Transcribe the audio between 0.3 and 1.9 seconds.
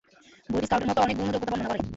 বইটি স্কাউটের মতো অনেক গুণ ও যোগ্যতা বর্ণনা করে।